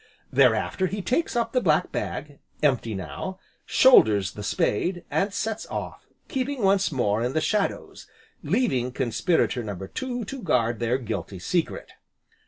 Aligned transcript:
Thereafter 0.33 0.87
he 0.87 1.03
takes 1.03 1.35
up 1.35 1.51
the 1.51 1.61
black 1.61 1.91
bag, 1.91 2.39
empty 2.63 2.95
now, 2.95 3.37
shoulders 3.67 4.31
the 4.31 4.41
spade, 4.41 5.03
and 5.11 5.31
sets 5.31 5.67
off, 5.67 6.07
keeping 6.27 6.63
once 6.63 6.91
more 6.91 7.21
in 7.21 7.33
the 7.33 7.39
shadows, 7.39 8.07
leaving 8.41 8.91
Conspirator 8.93 9.61
No. 9.61 9.75
Two 9.85 10.25
to 10.25 10.41
guard 10.41 10.79
their 10.79 10.97
guilty 10.97 11.37
secret. 11.37 11.91